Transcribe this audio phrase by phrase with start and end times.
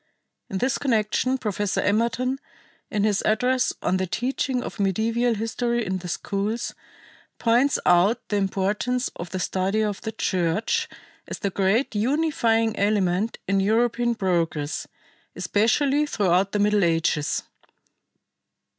[0.49, 2.39] In this connection Professor Emerton,
[2.89, 6.73] in his address on the "Teaching of Medieval History in the Schools,"
[7.37, 10.89] points out the importance of the study of the Church
[11.27, 14.87] as the great unifying element in European progress,
[15.35, 17.43] especially throughout the Middle Ages.